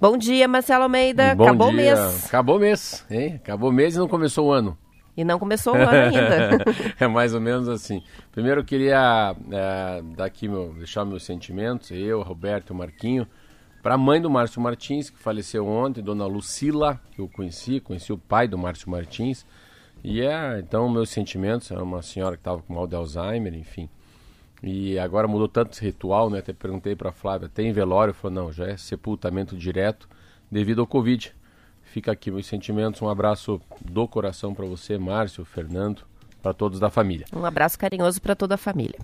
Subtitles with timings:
[0.00, 1.34] Bom dia, Marcelo Almeida.
[1.34, 1.74] Bom Acabou dia.
[1.74, 2.24] o mês.
[2.24, 3.34] Acabou o mês, hein?
[3.34, 4.78] Acabou o mês e não começou o ano.
[5.14, 6.64] E não começou o ano ainda.
[6.98, 8.02] é mais ou menos assim.
[8.32, 13.26] Primeiro eu queria é, dar aqui meu, deixar meus sentimentos, eu, Roberto Marquinho,
[13.82, 18.10] para a mãe do Márcio Martins, que faleceu ontem, dona Lucila, que eu conheci, conheci
[18.10, 19.44] o pai do Márcio Martins.
[20.02, 23.86] E é, então, meus sentimentos, é uma senhora que estava com mal de Alzheimer, enfim.
[24.62, 26.40] E agora mudou tanto esse ritual, né?
[26.40, 28.12] Até perguntei para Flávia, tem velório?
[28.12, 30.08] Falou, não, já é sepultamento direto
[30.50, 31.34] devido ao Covid.
[31.82, 36.02] Fica aqui meus sentimentos, um abraço do coração para você, Márcio, Fernando,
[36.40, 37.26] para todos da família.
[37.34, 38.98] Um abraço carinhoso para toda a família.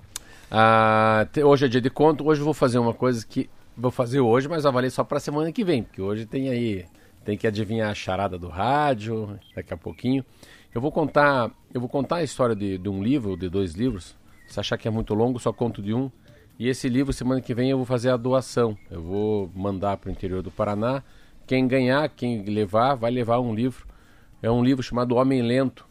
[0.50, 4.20] Ah, hoje é dia de conto, hoje eu vou fazer uma coisa que vou fazer
[4.20, 6.86] hoje, mas avalei só para semana que vem, porque hoje tem aí,
[7.24, 10.24] tem que adivinhar a charada do rádio, daqui a pouquinho.
[10.72, 14.14] Eu vou contar, eu vou contar a história de, de um livro, de dois livros.
[14.46, 16.10] Se achar que é muito longo, só conto de um.
[16.58, 18.76] E esse livro, semana que vem, eu vou fazer a doação.
[18.90, 21.02] Eu vou mandar para o interior do Paraná.
[21.46, 23.86] Quem ganhar, quem levar, vai levar um livro.
[24.42, 25.86] É um livro chamado Homem Lento.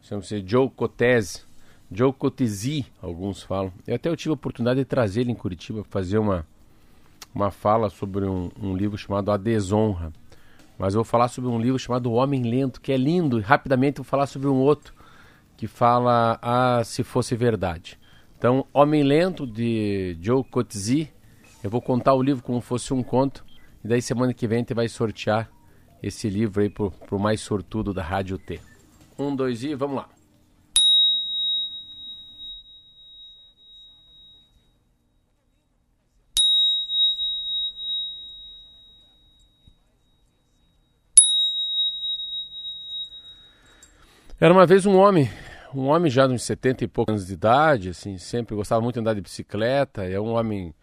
[0.00, 1.44] Chama-se Joe Cotese.
[1.92, 3.72] Joe Cotesi, alguns falam.
[3.86, 6.46] Eu até tive a oportunidade de trazer ele em Curitiba para fazer uma,
[7.34, 10.12] uma fala sobre um, um livro chamado A Desonra.
[10.78, 13.38] Mas eu vou falar sobre um livro chamado Homem Lento, que é lindo.
[13.38, 14.94] E rapidamente eu vou falar sobre um outro
[15.56, 17.98] que fala Ah, se fosse verdade.
[18.38, 21.10] Então, Homem Lento, de Joe Coetzee.
[21.64, 23.44] Eu vou contar o livro como fosse um conto.
[23.84, 25.50] E daí semana que vem a gente vai sortear
[26.02, 28.60] esse livro aí pro, pro mais sortudo da Rádio T.
[29.18, 30.08] Um, dois e vamos lá.
[44.38, 45.30] Era uma vez um homem,
[45.74, 48.94] um homem já de uns 70 e poucos anos de idade, assim, sempre gostava muito
[48.94, 50.74] de andar de bicicleta, é um homem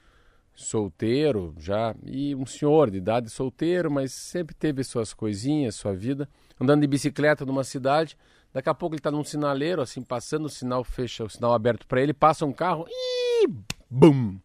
[0.56, 6.30] solteiro já, e um senhor de idade solteiro, mas sempre teve suas coisinhas, sua vida,
[6.60, 8.18] andando de bicicleta numa cidade,
[8.54, 11.88] daqui a pouco ele está num sinaleiro, assim, passando, o sinal fecha, o sinal aberto
[11.88, 13.48] para ele, passa um carro e
[13.90, 14.38] bum,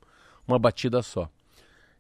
[0.46, 1.28] uma batida só.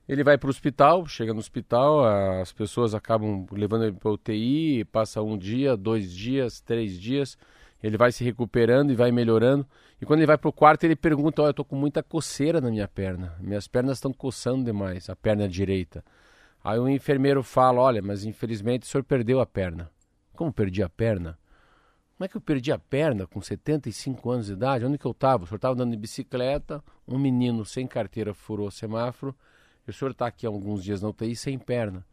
[0.08, 2.02] Ele vai para o hospital, chega no hospital,
[2.40, 7.36] as pessoas acabam levando ele para UTI, passa um dia, dois dias, três dias,
[7.82, 9.66] ele vai se recuperando e vai melhorando.
[10.00, 12.60] E quando ele vai para o quarto, ele pergunta: Olha, eu estou com muita coceira
[12.60, 16.04] na minha perna, minhas pernas estão coçando demais, a perna direita.
[16.62, 19.90] Aí o enfermeiro fala: Olha, mas infelizmente o senhor perdeu a perna.
[20.34, 21.38] Como perdi a perna?
[22.16, 24.84] Como é que eu perdi a perna com 75 anos de idade?
[24.84, 25.44] Onde que eu estava?
[25.44, 29.36] O senhor estava andando de bicicleta, um menino sem carteira furou o semáforo
[29.90, 32.04] o senhor está aqui há alguns dias na UTI sem perna.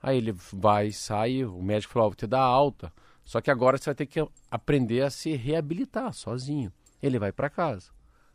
[0.00, 2.92] Aí ele vai, sai, o médico falou, oh, vou te dar alta,
[3.26, 6.72] só que agora você vai ter que aprender a se reabilitar sozinho.
[7.02, 7.90] Ele vai para casa.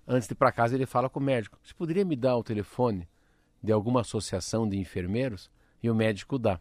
[0.05, 2.43] Antes de ir para casa, ele fala com o médico, você poderia me dar o
[2.43, 3.07] telefone
[3.63, 5.49] de alguma associação de enfermeiros?
[5.81, 6.59] E o médico dá.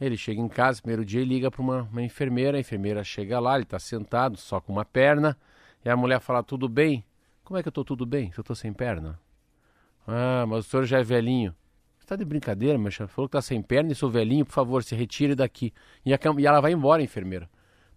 [0.00, 3.40] Ele chega em casa, primeiro dia, e liga para uma, uma enfermeira, a enfermeira chega
[3.40, 5.36] lá, ele está sentado, só com uma perna,
[5.84, 7.04] e a mulher fala, tudo bem?
[7.42, 9.18] Como é que eu estou tudo bem se eu estou sem perna?
[10.06, 11.54] Ah, mas o senhor já é velhinho.
[12.04, 14.94] Está de brincadeira, mas falou que está sem perna e sou velhinho, por favor, se
[14.94, 15.72] retire daqui.
[16.04, 17.48] E, a, e ela vai embora, a enfermeira.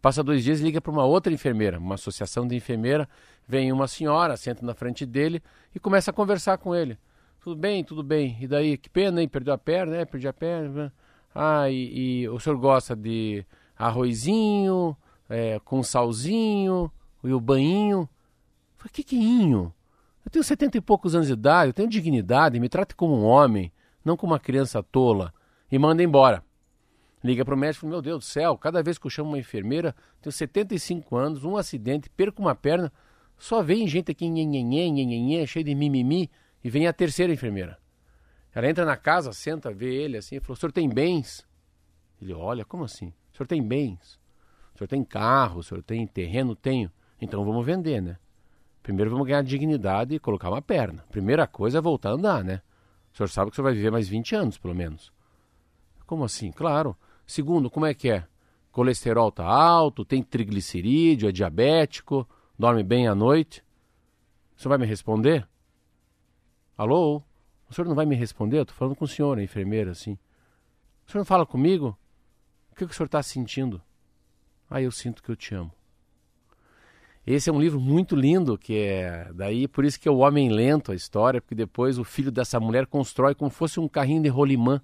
[0.01, 3.09] Passa dois dias e liga para uma outra enfermeira, uma associação de enfermeira.
[3.45, 5.44] Vem uma senhora, senta na frente dele
[5.75, 6.98] e começa a conversar com ele.
[7.42, 8.38] Tudo bem, tudo bem.
[8.39, 9.27] E daí, que pena, hein?
[9.27, 10.06] Perdeu a perna, né?
[10.06, 10.94] Perdi a perna.
[11.36, 13.45] Ah, e, e o senhor gosta de
[13.77, 14.95] arrozinho,
[15.30, 16.89] é, com salzinho,
[17.25, 18.07] e o banhinho.
[18.77, 19.74] Falei, que que é inho?
[20.24, 23.25] Eu tenho setenta e poucos anos de idade, eu tenho dignidade, me trate como um
[23.25, 23.69] homem,
[24.07, 25.33] não como uma criança tola.
[25.69, 26.44] E manda embora.
[27.24, 29.94] Liga para o médico meu Deus do céu, cada vez que eu chamo uma enfermeira,
[30.21, 32.92] tenho 75 anos, um acidente, perco uma perna,
[33.38, 36.31] só vem gente aqui, nhenhenhê, nhenhenhê, cheio de mimimi,
[36.63, 37.77] e vem a terceira enfermeira.
[38.54, 41.45] Ela entra na casa, senta, vê ele assim, e falou, o senhor tem bens?
[42.21, 43.13] Ele olha, como assim?
[43.33, 44.19] O senhor tem bens?
[44.74, 45.60] O senhor tem carro?
[45.60, 46.56] O senhor tem terreno?
[46.56, 46.92] Tenho.
[47.19, 48.18] Então vamos vender, né?
[48.81, 51.03] Primeiro vamos ganhar dignidade e colocar uma perna.
[51.10, 52.62] Primeira coisa é voltar a andar, né?
[53.17, 55.11] O senhor sabe que o senhor vai viver mais 20 anos, pelo menos.
[56.05, 56.51] Como assim?
[56.51, 56.95] Claro.
[57.25, 58.27] Segundo, como é que é?
[58.71, 62.29] Colesterol tá alto, tem triglicerídeo, é diabético,
[62.59, 63.63] dorme bem à noite.
[64.55, 65.47] O senhor vai me responder?
[66.77, 67.23] Alô?
[67.67, 68.59] O senhor não vai me responder?
[68.59, 70.13] Eu tô falando com o senhor, a enfermeira, assim.
[71.07, 71.97] O senhor não fala comigo?
[72.71, 73.81] O que, que o senhor está sentindo?
[74.69, 75.73] Ah, eu sinto que eu te amo.
[77.27, 80.47] Esse é um livro muito lindo, que é daí por isso que é o homem
[80.50, 84.29] lento a história, porque depois o filho dessa mulher constrói como fosse um carrinho de
[84.29, 84.79] rolimã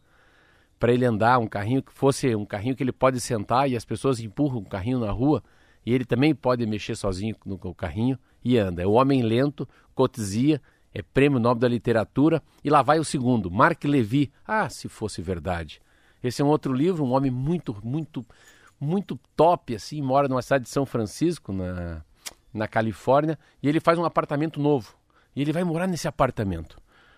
[0.77, 3.85] para ele andar, um carrinho que fosse um carrinho que ele pode sentar e as
[3.85, 5.41] pessoas empurram o carrinho na rua
[5.85, 8.83] e ele também pode mexer sozinho no carrinho e anda.
[8.83, 10.61] É o homem lento, Cotzia,
[10.93, 14.33] é prêmio Nobel da Literatura e lá vai o segundo, Mark Levy.
[14.45, 15.81] Ah, se fosse verdade.
[16.21, 18.21] Esse é um outro livro, um homem muito, muito,
[18.77, 22.03] muito top assim, mora numa cidade de São Francisco, na
[22.53, 24.95] na Califórnia, e ele faz um apartamento novo.
[25.35, 26.77] E ele vai morar nesse apartamento.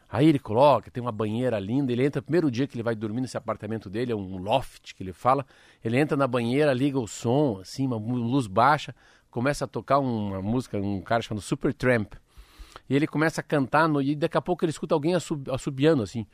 [0.10, 3.22] Aí ele coloca, tem uma banheira linda, ele entra, primeiro dia que ele vai dormir
[3.22, 5.46] nesse apartamento dele, é um loft que ele fala,
[5.84, 8.96] ele entra na banheira, liga o som, assim, uma luz baixa,
[9.30, 12.14] começa a tocar uma música, um cara chamado Super Tramp.
[12.88, 16.04] E ele começa a cantar, no, e daqui a pouco ele escuta alguém assub, assobiando,
[16.04, 16.26] assim,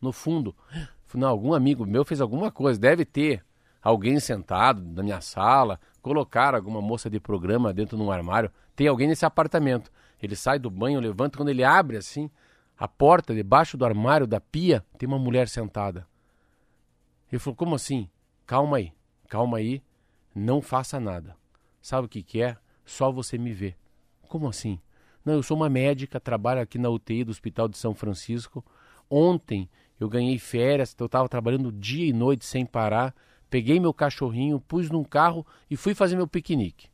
[0.00, 0.54] no fundo.
[1.14, 3.44] Não, algum amigo meu fez alguma coisa, deve ter
[3.80, 8.50] alguém sentado na minha sala, colocar alguma moça de programa dentro de um armário.
[8.74, 9.90] Tem alguém nesse apartamento.
[10.20, 12.28] Ele sai do banho, levanta, quando ele abre assim,
[12.76, 16.06] a porta debaixo do armário da pia, tem uma mulher sentada.
[17.30, 18.08] Ele falou: Como assim?
[18.44, 18.92] Calma aí,
[19.28, 19.82] calma aí,
[20.34, 21.36] não faça nada.
[21.80, 22.56] Sabe o que, que é?
[22.84, 23.74] Só você me vê.
[24.28, 24.80] Como assim?
[25.24, 28.64] Não, eu sou uma médica, trabalho aqui na UTI do Hospital de São Francisco.
[29.08, 29.68] Ontem
[30.00, 33.14] eu ganhei férias, eu estava trabalhando dia e noite sem parar
[33.52, 36.88] peguei meu cachorrinho, pus num carro e fui fazer meu piquenique.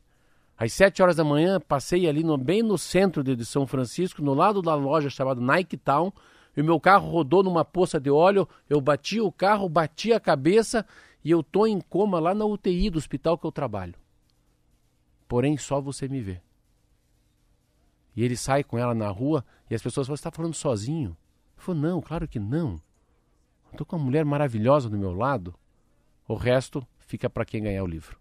[0.57, 4.33] Às sete horas da manhã, passei ali no, bem no centro de São Francisco, no
[4.33, 6.11] lado da loja chamada Nike Town,
[6.57, 10.19] e o meu carro rodou numa poça de óleo, eu bati o carro, bati a
[10.19, 10.85] cabeça
[11.23, 13.95] e eu tô em coma lá na UTI do hospital que eu trabalho.
[15.29, 16.41] Porém, só você me vê.
[18.17, 21.15] E ele sai com ela na rua e as pessoas falam, você está falando sozinho?
[21.55, 22.81] Eu falo, não, claro que não.
[23.71, 25.55] Estou com uma mulher maravilhosa do meu lado.
[26.29, 28.15] O resto fica para quem ganhar o livro.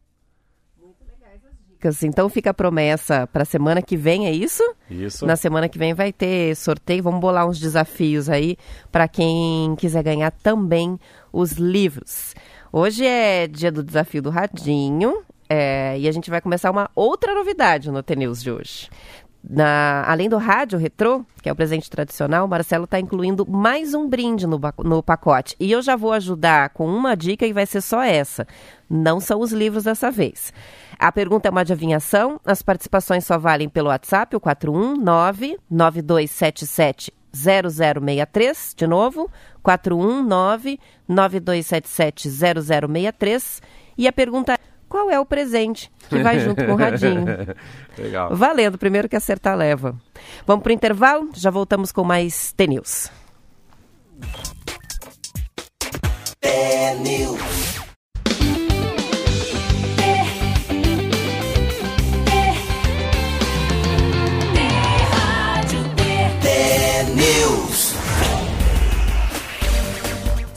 [0.80, 2.02] Muito legais as dicas.
[2.02, 4.62] Então fica a promessa para a semana que vem, é isso?
[4.90, 5.26] Isso.
[5.26, 7.02] Na semana que vem vai ter sorteio.
[7.02, 8.56] Vamos bolar uns desafios aí
[8.90, 10.98] para quem quiser ganhar também
[11.30, 12.34] os livros.
[12.72, 15.22] Hoje é dia do desafio do Radinho.
[15.50, 18.88] É, e a gente vai começar uma outra novidade no TNews de hoje.
[19.42, 23.94] Na, além do rádio retrô, que é o presente tradicional, o Marcelo está incluindo mais
[23.94, 25.54] um brinde no, no pacote.
[25.60, 28.46] E eu já vou ajudar com uma dica e vai ser só essa.
[28.90, 30.52] Não são os livros dessa vez.
[30.98, 32.40] A pergunta é uma adivinhação.
[32.44, 38.74] As participações só valem pelo WhatsApp, o 419 9277 0063.
[38.76, 39.30] De novo,
[39.62, 43.62] 419 9277 0063.
[43.96, 44.58] E a pergunta é
[44.88, 47.24] qual é o presente que vai junto com o radinho.
[47.98, 48.34] Legal.
[48.34, 49.94] Valendo, primeiro que acertar leva.
[50.46, 53.10] Vamos para o intervalo, já voltamos com mais T-News.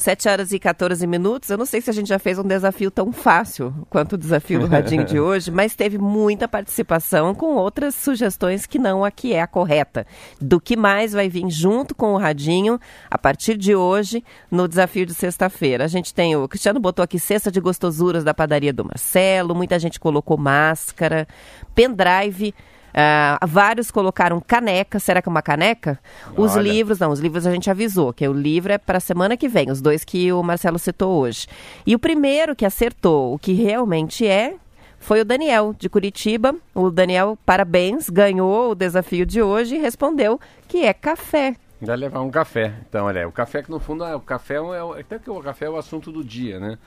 [0.02, 0.12] T-News.
[0.12, 1.50] Sete horas e 14 minutos.
[1.50, 4.60] Eu não sei se a gente já fez um desafio tão fácil quanto o desafio
[4.60, 9.34] do Radinho de hoje, mas teve muita participação com outras sugestões que não a que
[9.34, 10.06] é a correta.
[10.40, 12.80] Do que mais vai vir junto com o Radinho
[13.10, 15.86] a partir de hoje no desafio de sexta-feira.
[15.86, 19.78] A gente tem o Cristiano botou aqui cesta de gostosuras da padaria do Marcelo, muita
[19.78, 21.28] gente colocou máscara,
[21.76, 22.54] pendrive
[22.92, 25.00] Uh, vários colocaram caneca.
[25.00, 26.00] Será que é uma caneca?
[26.36, 26.62] Os Olha.
[26.62, 29.48] livros, não, os livros a gente avisou, que o livro é para a semana que
[29.48, 31.48] vem, os dois que o Marcelo citou hoje.
[31.86, 34.56] E o primeiro que acertou o que realmente é
[35.00, 36.56] foi o Daniel, de Curitiba.
[36.76, 41.56] O Daniel, parabéns, ganhou o desafio de hoje e respondeu que é café.
[41.82, 42.76] Vai levar um café.
[42.88, 45.66] Então, olha, o café que no fundo, é, o café é, até que o café
[45.66, 46.78] é o assunto do dia, né?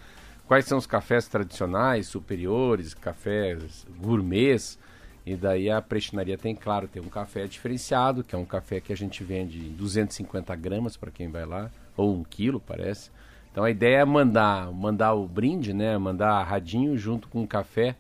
[0.46, 4.78] Quais são os cafés tradicionais, superiores, cafés gourmets?
[5.26, 8.92] E daí a prestinaria tem, claro, tem um café diferenciado, que é um café que
[8.92, 13.10] a gente vende 250 gramas para quem vai lá, ou um quilo, parece.
[13.50, 15.96] Então a ideia é mandar, mandar o brinde, né?
[15.96, 17.96] Mandar radinho junto com o café.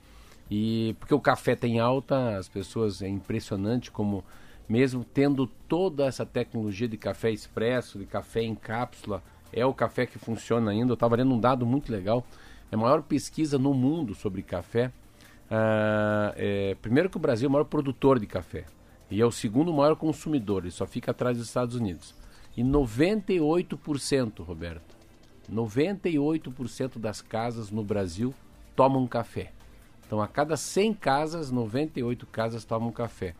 [0.50, 4.22] E porque o café tem alta, as pessoas é impressionante como
[4.68, 10.06] mesmo tendo toda essa tecnologia de café expresso, de café em cápsula, é o café
[10.06, 10.92] que funciona ainda.
[10.92, 12.26] Eu estava lendo um dado muito legal.
[12.70, 14.90] É a maior pesquisa no mundo sobre café.
[15.50, 18.64] Ah, é, primeiro que o Brasil é o maior produtor de café.
[19.10, 20.62] E é o segundo maior consumidor.
[20.62, 22.14] Ele só fica atrás dos Estados Unidos.
[22.56, 24.96] E 98%, Roberto,
[25.52, 28.32] 98% das casas no Brasil
[28.74, 29.52] tomam café.
[30.06, 33.34] Então, a cada 100 casas, 98 casas tomam café.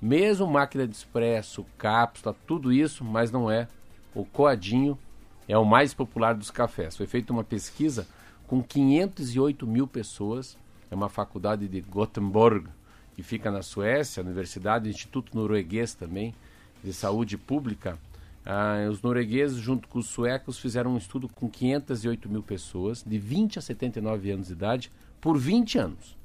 [0.00, 3.68] Mesmo máquina de expresso, cápsula, tudo isso, mas não é.
[4.14, 4.98] O coadinho
[5.46, 6.96] é o mais popular dos cafés.
[6.96, 8.06] Foi feita uma pesquisa
[8.46, 10.56] com 508 mil pessoas.
[10.90, 12.68] É uma faculdade de Gothenburg,
[13.14, 16.34] que fica na Suécia, Universidade Instituto Norueguês também,
[16.82, 17.98] de Saúde Pública.
[18.44, 23.18] Ah, os noruegueses, junto com os suecos, fizeram um estudo com 508 mil pessoas, de
[23.18, 26.16] 20 a 79 anos de idade, por 20 anos.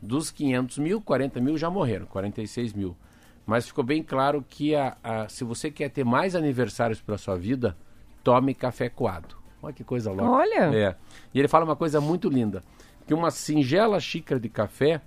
[0.00, 2.96] Dos 500 mil, 40 mil já morreram, 46 mil.
[3.46, 7.36] Mas ficou bem claro que a, a, se você quer ter mais aniversários para sua
[7.36, 7.76] vida,
[8.22, 9.36] tome café coado.
[9.62, 10.30] Olha que coisa louca.
[10.30, 10.76] Olha!
[10.76, 10.96] É.
[11.32, 12.62] E ele fala uma coisa muito linda,
[13.06, 15.00] que uma singela xícara de café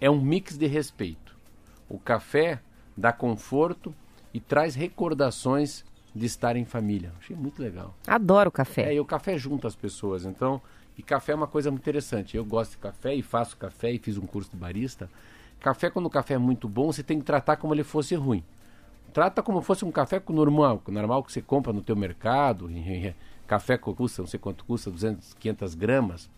[0.00, 1.36] é um mix de respeito.
[1.88, 2.60] O café
[2.96, 3.94] dá conforto
[4.32, 7.12] e traz recordações de estar em família.
[7.18, 7.94] Achei muito legal.
[8.06, 8.90] Adoro café.
[8.90, 10.60] É, e o café junta as pessoas, então...
[10.96, 12.36] E café é uma coisa muito interessante.
[12.36, 15.08] Eu gosto de café e faço café e fiz um curso de barista.
[15.58, 18.44] Café, quando o café é muito bom, você tem que tratar como ele fosse ruim.
[19.12, 22.68] Trata como fosse um café normal, normal que você compra no teu mercado.
[23.46, 26.30] Café que custa, não sei quanto custa, 200, 500 gramas.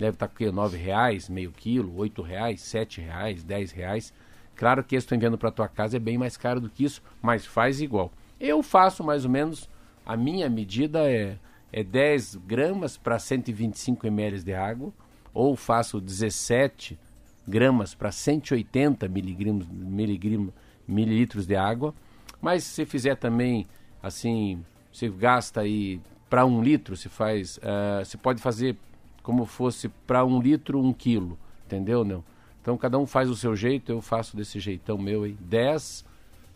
[0.00, 4.14] Deve estar com 9 reais, meio quilo, 8 reais, 7 reais, 10 reais.
[4.56, 7.02] Claro que esse estou enviando para tua casa é bem mais caro do que isso,
[7.20, 8.10] mas faz igual.
[8.40, 9.68] Eu faço mais ou menos,
[10.06, 11.36] a minha medida é,
[11.70, 14.90] é 10 gramas para 125 ml de água,
[15.34, 16.98] ou faço 17
[17.46, 20.54] gramas para 180 miligramas, miligramas,
[20.88, 21.94] mililitros de água.
[22.40, 23.66] Mas se fizer também,
[24.02, 28.78] assim, você gasta aí para um litro, se faz, uh, você pode fazer
[29.22, 32.24] como fosse para um litro, um quilo, entendeu, não?
[32.60, 35.36] Então cada um faz o seu jeito, eu faço desse jeitão meu aí.
[35.40, 36.04] 10,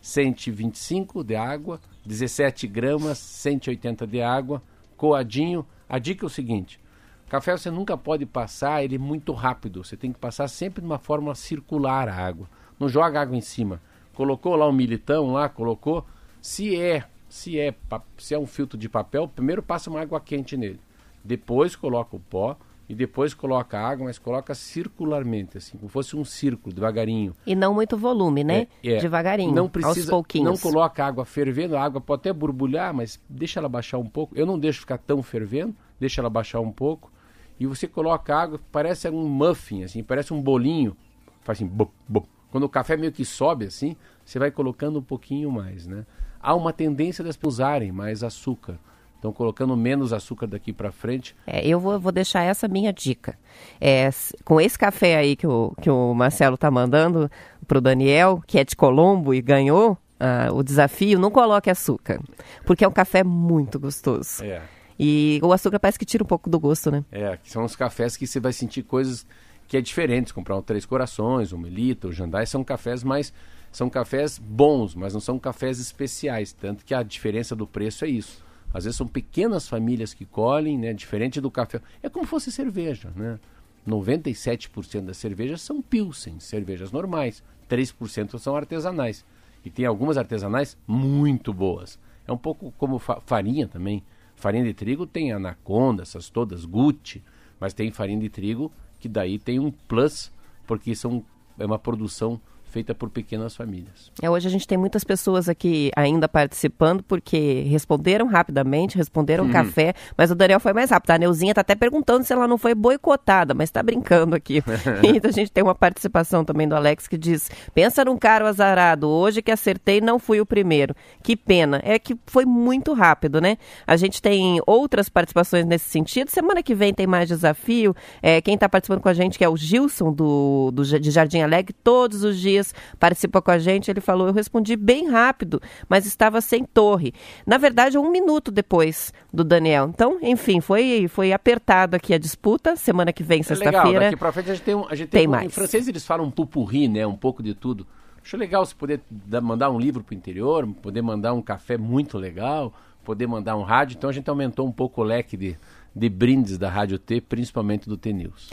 [0.01, 4.61] 125 de água, 17 gramas, 180 de água,
[4.95, 5.65] coadinho.
[5.89, 6.79] A dica é o seguinte:
[7.27, 9.83] café você nunca pode passar ele muito rápido.
[9.83, 12.47] Você tem que passar sempre de uma forma circular a água.
[12.79, 13.81] Não joga água em cima.
[14.13, 16.05] Colocou lá um militão lá, colocou.
[16.39, 17.73] Se é, se é,
[18.17, 20.79] se é um filtro de papel, primeiro passa uma água quente nele.
[21.25, 26.23] Depois coloca o pó, e depois coloca água, mas coloca circularmente, assim, como fosse um
[26.23, 27.35] círculo, devagarinho.
[27.45, 28.67] E não muito volume, né?
[28.83, 28.99] É, é.
[28.99, 30.45] Devagarinho, não precisa, aos pouquinhos.
[30.45, 34.37] Não coloca água fervendo, a água pode até borbulhar, mas deixa ela baixar um pouco.
[34.37, 37.11] Eu não deixo ficar tão fervendo, deixa ela baixar um pouco.
[37.59, 40.95] E você coloca água, parece um muffin, assim, parece um bolinho.
[41.41, 42.27] Faz assim, bop, bop.
[42.51, 46.05] Quando o café meio que sobe assim, você vai colocando um pouquinho mais, né?
[46.39, 48.79] Há uma tendência das pessoas usarem mais açúcar.
[49.25, 51.35] Estão colocando menos açúcar daqui para frente.
[51.47, 53.35] É, eu vou, vou, deixar essa minha dica.
[53.81, 54.07] É,
[54.43, 57.29] com esse café aí que o, que o Marcelo tá mandando
[57.67, 62.21] para o Daniel, que é de Colombo e ganhou uh, o desafio, não coloque açúcar.
[62.67, 64.43] Porque é um café muito gostoso.
[64.43, 64.61] É.
[64.99, 67.03] E o açúcar parece que tira um pouco do gosto, né?
[67.11, 69.25] É, são os cafés que você vai sentir coisas
[69.67, 70.31] que é diferentes.
[70.31, 73.33] Comprar um Três Corações, um Melita, o Jandai, são cafés mais...
[73.71, 76.53] São cafés bons, mas não são cafés especiais.
[76.53, 78.45] Tanto que a diferença do preço é isso.
[78.75, 80.91] Às vezes são pequenas famílias que colhem, né?
[80.91, 81.79] Diferente do café.
[82.03, 83.39] É como fosse cerveja, né?
[83.87, 87.41] 97% das cervejas são pilsen, cervejas normais.
[87.69, 89.23] 3% são artesanais.
[89.63, 91.97] E tem algumas artesanais muito boas.
[92.27, 94.03] É um pouco como fa farinha também.
[94.35, 97.23] Farinha de trigo tem Anaconda, essas todas, Gucci.
[97.57, 100.33] Mas tem farinha de trigo que daí tem um plus,
[100.67, 101.23] porque são,
[101.57, 102.41] é uma produção
[102.75, 104.11] feita por pequenas famílias.
[104.21, 109.51] É, hoje a gente tem muitas pessoas aqui ainda participando porque responderam rapidamente, responderam uhum.
[109.53, 111.11] café, mas o Daniel foi mais rápido.
[111.11, 114.61] A Neuzinha está até perguntando se ela não foi boicotada, mas está brincando aqui.
[115.15, 119.07] então a gente tem uma participação também do Alex que diz: pensa num caro azarado,
[119.07, 120.93] hoje que acertei não fui o primeiro.
[121.23, 121.79] Que pena.
[121.81, 123.57] É que foi muito rápido, né?
[123.87, 126.29] A gente tem outras participações nesse sentido.
[126.29, 127.95] Semana que vem tem mais desafio.
[128.21, 131.39] É, quem está participando com a gente, que é o Gilson do, do, de Jardim
[131.39, 133.91] Alegre, todos os dias dias participa com a gente.
[133.91, 137.13] Ele falou: Eu respondi bem rápido, mas estava sem torre.
[137.45, 139.89] Na verdade, um minuto depois do Daniel.
[139.89, 142.75] Então, enfim, foi, foi apertado aqui a disputa.
[142.75, 144.05] Semana que vem, sexta-feira.
[144.05, 144.85] É daqui pra frente a gente tem um.
[144.87, 145.45] A gente tem, tem um, mais.
[145.45, 147.05] Em francês eles falam um pupurri, né?
[147.05, 147.85] Um pouco de tudo.
[148.23, 149.01] Acho legal você poder
[149.43, 153.61] mandar um livro para o interior, poder mandar um café muito legal, poder mandar um
[153.61, 153.95] rádio.
[153.95, 155.55] Então a gente aumentou um pouco o leque de,
[155.95, 158.49] de brindes da Rádio T, principalmente do T-News.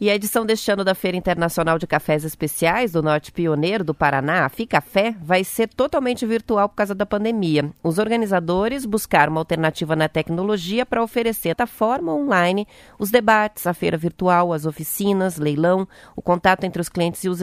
[0.00, 3.92] E a edição deste ano da Feira Internacional de Cafés Especiais do Norte Pioneiro do
[3.92, 7.68] Paraná, a FICAFé, vai ser totalmente virtual por causa da pandemia.
[7.82, 12.64] Os organizadores buscaram uma alternativa na tecnologia para oferecer da forma online
[12.96, 17.40] os debates, a feira virtual, as oficinas, leilão, o contato entre os clientes e os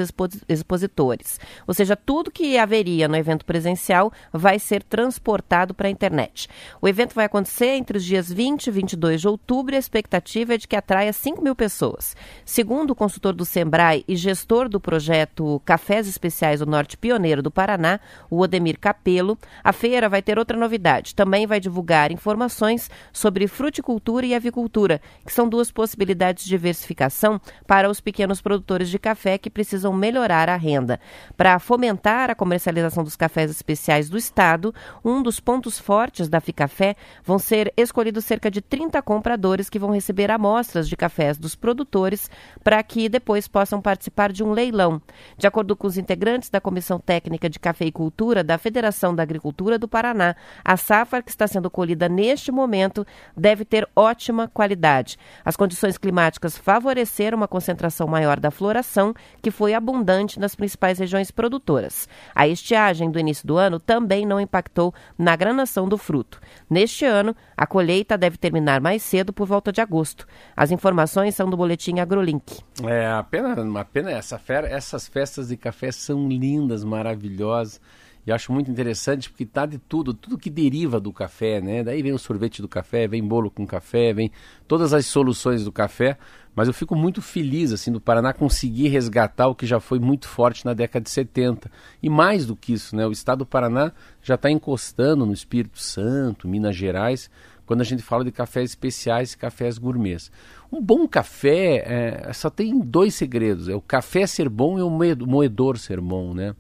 [0.47, 1.41] expositores.
[1.67, 6.47] Ou seja, tudo que haveria no evento presencial vai ser transportado para a internet.
[6.81, 10.53] O evento vai acontecer entre os dias 20 e 22 de outubro e a expectativa
[10.53, 12.15] é de que atraia 5 mil pessoas.
[12.47, 17.49] Segundo o consultor do Sembrai e gestor do projeto Cafés Especiais do Norte Pioneiro do
[17.49, 17.99] Paraná,
[18.29, 21.15] o Odemir Capelo, a feira vai ter outra novidade.
[21.15, 27.89] Também vai divulgar informações sobre fruticultura e avicultura, que são duas possibilidades de diversificação para
[27.89, 30.99] os pequenos produtores de café que precisam melhorar a renda.
[31.35, 34.73] Para fomentar a comercialização dos cafés especiais do Estado,
[35.03, 39.89] um dos pontos fortes da Ficafé vão ser escolhidos cerca de 30 compradores que vão
[39.89, 42.29] receber amostras de cafés dos produtores
[42.63, 45.01] para que depois possam participar de um leilão.
[45.38, 49.88] De acordo com os integrantes da Comissão Técnica de Cafeicultura da Federação da Agricultura do
[49.88, 55.18] Paraná, a safra que está sendo colhida neste momento deve ter ótima qualidade.
[55.44, 61.32] As condições climáticas favoreceram uma concentração maior da floração, que foi abundante nas principais regiões
[61.32, 62.10] produtoras.
[62.34, 66.39] A estiagem do início do ano também não impactou na granação do fruto.
[66.70, 70.25] Neste ano, a colheita deve terminar mais cedo por volta de agosto.
[70.56, 72.60] As informações são do boletim AgroLink.
[72.84, 77.79] É, a pena, uma pena essa fera, essas festas de café são lindas, maravilhosas.
[78.25, 81.84] E acho muito interessante porque tá de tudo, tudo que deriva do café, né?
[81.84, 84.32] Daí vem o sorvete do café, vem bolo com café, vem
[84.67, 86.17] todas as soluções do café.
[86.55, 90.27] Mas eu fico muito feliz assim do Paraná conseguir resgatar o que já foi muito
[90.27, 91.70] forte na década de 70.
[92.01, 93.05] E mais do que isso, né?
[93.05, 93.91] O estado do Paraná
[94.24, 97.29] já está encostando no Espírito Santo, Minas Gerais,
[97.65, 100.31] quando a gente fala de cafés especiais e cafés gourmets.
[100.72, 101.84] Um bom café
[102.27, 106.34] é, só tem dois segredos: é o café ser bom e o moedor ser bom,
[106.34, 106.55] né?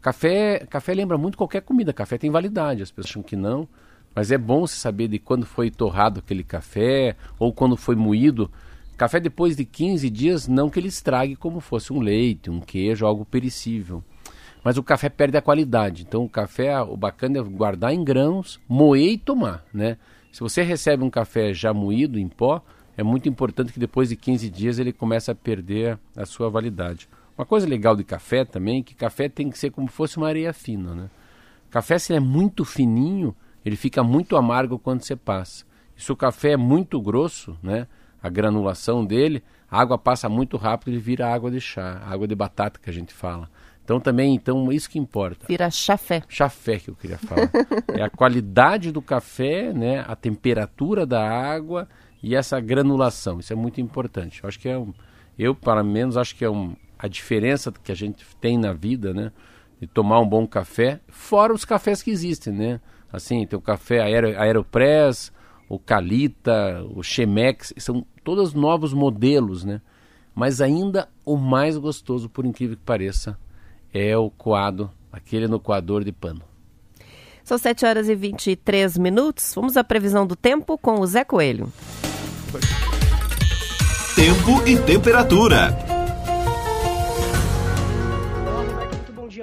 [0.00, 1.92] Café, café lembra muito qualquer comida.
[1.92, 3.66] Café tem validade, as pessoas acham que não.
[4.14, 8.50] Mas é bom se saber de quando foi torrado aquele café ou quando foi moído.
[8.96, 13.06] Café depois de 15 dias, não que ele estrague como fosse um leite, um queijo,
[13.06, 14.04] algo perecível.
[14.62, 16.02] Mas o café perde a qualidade.
[16.02, 19.96] Então o café, o bacana é guardar em grãos, moer e tomar, né?
[20.34, 22.60] Se você recebe um café já moído em pó,
[22.96, 27.08] é muito importante que depois de 15 dias ele comece a perder a sua validade.
[27.38, 30.16] Uma coisa legal de café também é que café tem que ser como se fosse
[30.16, 31.08] uma areia fina, né?
[31.70, 33.32] Café, se é muito fininho,
[33.64, 35.64] ele fica muito amargo quando você passa.
[35.96, 37.86] E se o café é muito grosso, né?
[38.20, 42.34] A granulação dele, a água passa muito rápido e vira água de chá, água de
[42.34, 43.48] batata que a gente fala.
[43.84, 45.46] Então também, então isso que importa.
[45.46, 46.22] Vira chafé.
[46.26, 47.50] Chafé que eu queria falar.
[47.92, 50.02] é a qualidade do café, né?
[50.08, 51.86] A temperatura da água
[52.22, 53.38] e essa granulação.
[53.38, 54.42] Isso é muito importante.
[54.42, 54.94] Eu acho que é um,
[55.38, 59.12] eu, para menos, acho que é um, a diferença que a gente tem na vida,
[59.12, 59.30] né?
[59.78, 62.80] De tomar um bom café, fora os cafés que existem, né?
[63.12, 65.30] Assim, tem o café Aero, Aeropress,
[65.68, 69.82] o Calita, o Chemex, são todos novos modelos, né?
[70.34, 73.38] Mas ainda o mais gostoso, por incrível que pareça,
[73.94, 76.42] é o coado, aquele no coador de pano.
[77.44, 79.52] São 7 horas e 23 minutos.
[79.54, 81.72] Vamos à previsão do tempo com o Zé Coelho.
[84.16, 85.94] Tempo e temperatura.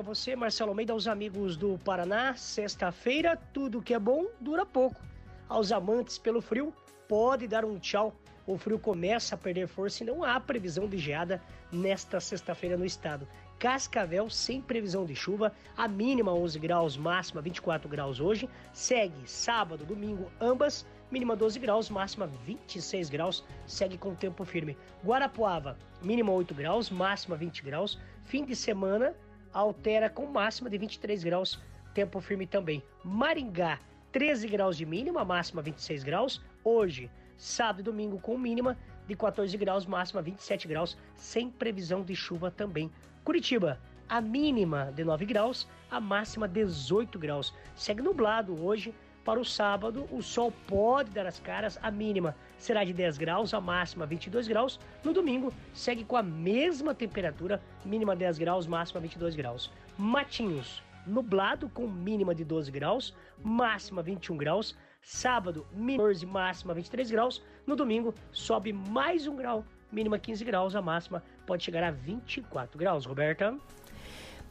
[0.01, 2.33] a você, Marcelo Almeida, aos amigos do Paraná.
[2.35, 4.99] Sexta-feira, tudo que é bom dura pouco.
[5.47, 6.73] Aos amantes pelo frio,
[7.07, 8.11] pode dar um tchau.
[8.47, 11.39] O frio começa a perder força e não há previsão de geada
[11.71, 13.27] nesta sexta-feira no estado.
[13.61, 18.49] Cascavel sem previsão de chuva, a mínima 11 graus, máxima 24 graus hoje.
[18.73, 24.75] Segue sábado, domingo, ambas, mínima 12 graus, máxima 26 graus, segue com tempo firme.
[25.05, 27.99] Guarapuava, mínima 8 graus, máxima 20 graus.
[28.25, 29.13] Fim de semana,
[29.53, 31.59] altera com máxima de 23 graus,
[31.93, 32.81] tempo firme também.
[33.03, 33.79] Maringá,
[34.11, 36.41] 13 graus de mínima, máxima 26 graus.
[36.63, 38.75] Hoje, sábado e domingo, com mínima
[39.07, 42.89] de 14 graus, máxima 27 graus, sem previsão de chuva também.
[43.23, 43.77] Curitiba,
[44.09, 47.53] a mínima de 9 graus, a máxima 18 graus.
[47.75, 48.93] Segue nublado hoje.
[49.23, 53.53] Para o sábado, o sol pode dar as caras, a mínima será de 10 graus,
[53.53, 54.79] a máxima 22 graus.
[55.03, 59.71] No domingo, segue com a mesma temperatura, mínima 10 graus, máxima 22 graus.
[59.95, 64.75] Matinhos, nublado com mínima de 12 graus, máxima 21 graus.
[65.03, 67.43] Sábado, 14, máxima 23 graus.
[67.67, 72.79] No domingo, sobe mais um grau, mínima 15 graus, a máxima pode chegar a 24
[72.79, 73.05] graus.
[73.05, 73.53] Roberta?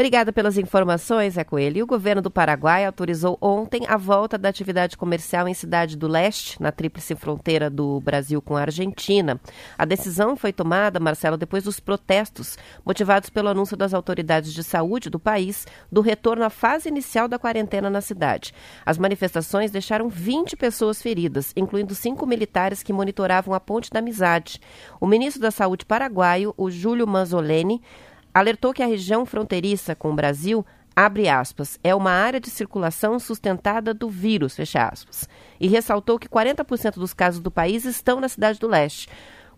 [0.01, 1.77] Obrigada pelas informações, é Coelho.
[1.77, 6.09] E o governo do Paraguai autorizou ontem a volta da atividade comercial em Cidade do
[6.09, 9.39] Leste, na tríplice fronteira do Brasil com a Argentina.
[9.77, 15.11] A decisão foi tomada, Marcelo, depois dos protestos motivados pelo anúncio das autoridades de saúde
[15.11, 18.55] do país do retorno à fase inicial da quarentena na cidade.
[18.87, 24.63] As manifestações deixaram 20 pessoas feridas, incluindo cinco militares que monitoravam a Ponte da Amizade.
[24.99, 27.83] O ministro da Saúde paraguaio, o Júlio Manzoleni,
[28.33, 30.65] alertou que a região fronteiriça com o Brasil
[30.95, 36.29] abre aspas, é uma área de circulação sustentada do vírus, fecha aspas, e ressaltou que
[36.29, 39.09] 40% dos casos do país estão na cidade do leste.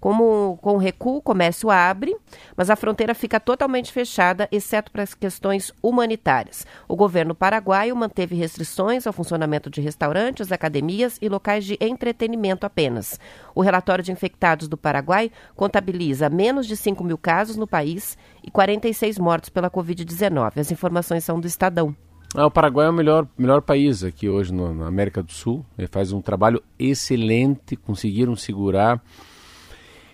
[0.02, 2.16] Como com o recuo, o comércio abre,
[2.56, 6.66] mas a fronteira fica totalmente fechada, exceto para as questões humanitárias.
[6.88, 13.20] O governo paraguaio manteve restrições ao funcionamento de restaurantes, academias e locais de entretenimento apenas.
[13.54, 18.50] O relatório de infectados do Paraguai contabiliza menos de 5 mil casos no país e
[18.50, 20.58] 46 mortos pela Covid-19.
[20.58, 21.94] As informações são do Estadão.
[22.34, 25.64] Ah, o Paraguai é o melhor, melhor país aqui hoje no, na América do Sul.
[25.78, 29.00] Ele faz um trabalho excelente, conseguiram segurar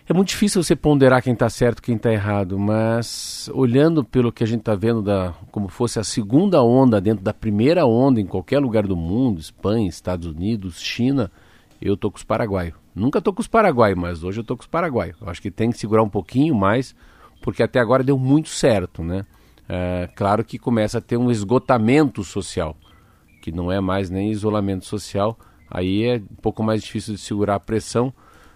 [0.08, 4.32] é muito difícil você ponderar quem está certo e quem está errado, mas olhando pelo
[4.32, 8.18] que a gente está vendo da, como fosse a segunda onda dentro da primeira onda
[8.18, 11.30] em qualquer lugar do mundo, Espanha, Estados Unidos, China,
[11.80, 12.74] eu tô com os paraguaios.
[12.94, 15.16] Nunca tô com os paraguaios, mas hoje eu tô com os paraguaios.
[15.26, 16.96] Acho que tem que segurar um pouquinho mais,
[17.42, 19.26] porque até agora deu muito certo, né?
[19.68, 22.74] É, claro que começa a ter um esgotamento social,
[23.42, 25.38] que não é mais nem isolamento social.
[25.70, 28.10] Aí é um pouco mais difícil de segurar a pressão,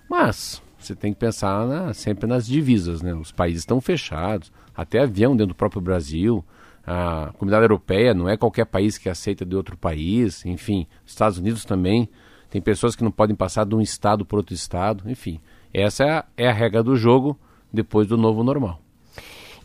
[0.08, 3.14] mas você tem que pensar na, sempre nas divisas, né?
[3.14, 6.44] Os países estão fechados, até avião dentro do próprio Brasil.
[6.86, 11.64] A comunidade europeia não é qualquer país que aceita de outro país, enfim, Estados Unidos
[11.64, 12.08] também.
[12.50, 15.40] Tem pessoas que não podem passar de um estado para outro estado, enfim.
[15.72, 17.38] Essa é a, é a regra do jogo
[17.72, 18.81] depois do novo normal.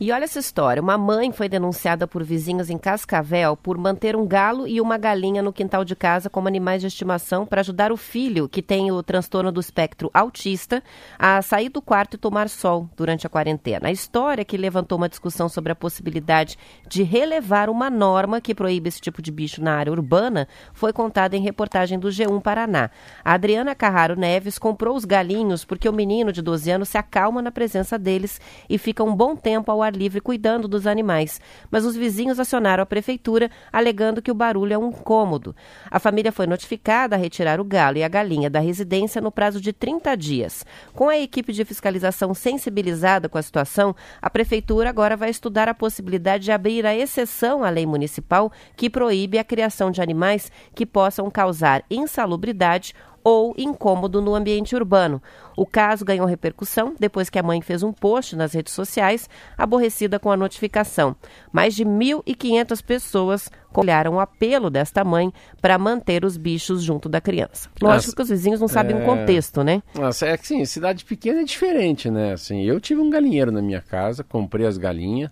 [0.00, 4.24] E olha essa história: uma mãe foi denunciada por vizinhos em Cascavel por manter um
[4.24, 7.96] galo e uma galinha no quintal de casa como animais de estimação para ajudar o
[7.96, 10.84] filho, que tem o transtorno do espectro autista,
[11.18, 13.88] a sair do quarto e tomar sol durante a quarentena.
[13.88, 16.56] A história que levantou uma discussão sobre a possibilidade
[16.88, 21.36] de relevar uma norma que proíbe esse tipo de bicho na área urbana foi contada
[21.36, 22.88] em reportagem do G1 Paraná.
[23.24, 27.42] A Adriana Carraro Neves comprou os galinhos porque o menino de 12 anos se acalma
[27.42, 31.84] na presença deles e fica um bom tempo ao ar livre cuidando dos animais, mas
[31.84, 35.54] os vizinhos acionaram a prefeitura alegando que o barulho é um incômodo.
[35.90, 39.60] A família foi notificada a retirar o galo e a galinha da residência no prazo
[39.60, 40.64] de 30 dias.
[40.94, 45.74] Com a equipe de fiscalização sensibilizada com a situação, a prefeitura agora vai estudar a
[45.74, 50.86] possibilidade de abrir a exceção à lei municipal que proíbe a criação de animais que
[50.86, 52.94] possam causar insalubridade
[53.28, 55.22] ou incômodo no ambiente urbano.
[55.54, 60.18] O caso ganhou repercussão depois que a mãe fez um post nas redes sociais, aborrecida
[60.18, 61.14] com a notificação.
[61.52, 67.20] Mais de 1.500 pessoas olharam o apelo desta mãe para manter os bichos junto da
[67.20, 67.68] criança.
[67.82, 69.02] Lógico que os vizinhos não sabem é...
[69.02, 69.82] o contexto, né?
[69.94, 72.32] Nossa, é que sim, cidade pequena é diferente, né?
[72.32, 75.30] Assim, eu tive um galinheiro na minha casa, comprei as galinhas.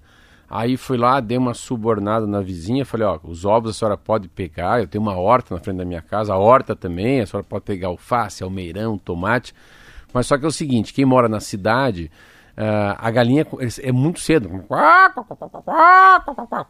[0.48, 4.28] Aí fui lá, dei uma subornada na vizinha, falei, ó, os ovos a senhora pode
[4.28, 7.44] pegar, eu tenho uma horta na frente da minha casa, a horta também, a senhora
[7.48, 9.52] pode pegar alface, almeirão, tomate.
[10.14, 12.10] Mas só que é o seguinte, quem mora na cidade,
[12.56, 13.44] uh, a galinha
[13.82, 14.48] é muito cedo.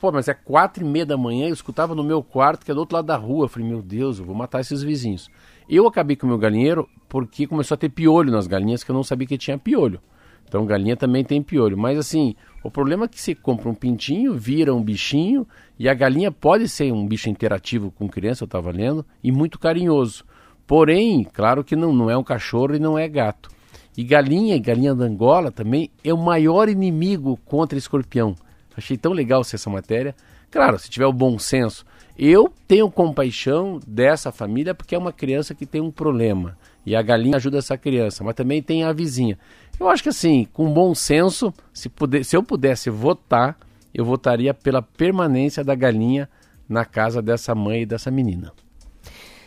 [0.01, 2.75] Pô, mas é quatro e meia da manhã, eu escutava no meu quarto, que é
[2.75, 3.45] do outro lado da rua.
[3.45, 5.31] Eu falei, meu Deus, eu vou matar esses vizinhos.
[5.69, 8.95] Eu acabei com o meu galinheiro porque começou a ter piolho nas galinhas, que eu
[8.95, 10.01] não sabia que tinha piolho.
[10.49, 11.77] Então galinha também tem piolho.
[11.77, 15.47] Mas assim, o problema é que você compra um pintinho, vira um bichinho,
[15.79, 19.59] e a galinha pode ser um bicho interativo com criança, eu estava lendo, e muito
[19.59, 20.25] carinhoso.
[20.67, 23.51] Porém, claro que não, não é um cachorro e não é gato.
[23.97, 28.35] E galinha, galinha da Angola também, é o maior inimigo contra escorpião.
[28.77, 30.15] Achei tão legal essa matéria.
[30.51, 31.85] Claro, se tiver o bom senso.
[32.19, 36.59] Eu tenho compaixão dessa família porque é uma criança que tem um problema.
[36.87, 39.37] E a galinha ajuda essa criança, mas também tem a vizinha.
[39.79, 43.59] Eu acho que assim, com bom senso, se, puder, se eu pudesse votar,
[43.93, 46.29] eu votaria pela permanência da galinha
[46.69, 48.53] na casa dessa mãe e dessa menina.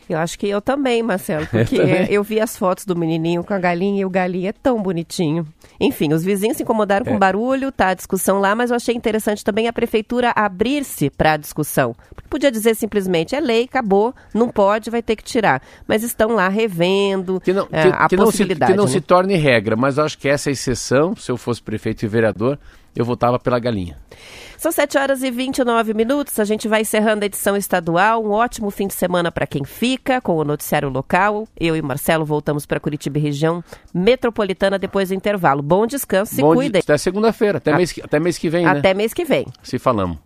[0.09, 3.53] Eu acho que eu também, Marcelo, porque eu, eu, vi as fotos do menininho com
[3.53, 5.45] a galinha e o galinha é tão bonitinho.
[5.79, 7.09] Enfim, os vizinhos se incomodaram é.
[7.09, 11.33] com barulho, tá a discussão lá, mas eu achei interessante também a prefeitura abrir-se para
[11.33, 11.95] a discussão.
[12.15, 15.61] Porque podia dizer simplesmente, é lei, acabou, não pode, vai ter que tirar.
[15.87, 18.73] Mas estão lá revendo que não, é, que, a que possibilidade.
[18.75, 18.99] Não se, que não né?
[18.99, 22.57] se torne regra, mas eu acho que essa exceção, se eu fosse prefeito e vereador,
[22.95, 23.97] eu votava pela galinha.
[24.57, 26.37] São 7 horas e 29 minutos.
[26.37, 28.25] A gente vai encerrando a edição estadual.
[28.25, 31.47] Um ótimo fim de semana para quem fica com o noticiário local.
[31.57, 35.61] Eu e Marcelo voltamos para Curitiba região metropolitana depois do intervalo.
[35.61, 36.81] Bom descanso e cuidem.
[36.81, 37.77] Até segunda-feira, até, a...
[37.77, 38.65] mês, que, até mês que vem.
[38.65, 38.71] Né?
[38.71, 38.95] Até né?
[38.95, 39.45] mês que vem.
[39.63, 40.17] Se falamos.